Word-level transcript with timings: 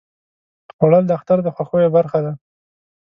خوړل 0.75 1.03
د 1.07 1.11
اختر 1.17 1.37
د 1.43 1.47
خوښیو 1.55 1.93
برخه 1.97 2.19
ده 2.25 2.31